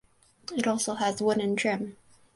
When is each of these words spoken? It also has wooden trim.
It 0.57 0.65
also 0.65 0.95
has 0.95 1.21
wooden 1.21 1.55
trim. 1.55 1.95